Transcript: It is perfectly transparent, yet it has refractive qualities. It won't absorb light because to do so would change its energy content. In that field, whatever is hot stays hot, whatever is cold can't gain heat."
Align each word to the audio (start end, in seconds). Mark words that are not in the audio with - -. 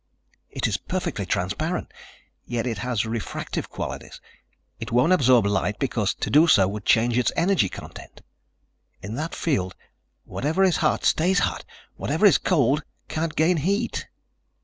It 0.49 0.65
is 0.67 0.77
perfectly 0.77 1.27
transparent, 1.27 1.91
yet 2.43 2.65
it 2.65 2.79
has 2.79 3.05
refractive 3.05 3.69
qualities. 3.69 4.19
It 4.79 4.91
won't 4.91 5.13
absorb 5.13 5.45
light 5.45 5.77
because 5.77 6.15
to 6.15 6.31
do 6.31 6.47
so 6.47 6.67
would 6.67 6.85
change 6.87 7.19
its 7.19 7.31
energy 7.35 7.69
content. 7.69 8.21
In 9.03 9.13
that 9.13 9.35
field, 9.35 9.75
whatever 10.23 10.63
is 10.63 10.77
hot 10.77 11.05
stays 11.05 11.37
hot, 11.45 11.65
whatever 11.97 12.25
is 12.25 12.39
cold 12.39 12.81
can't 13.09 13.35
gain 13.35 13.57
heat." 13.57 14.07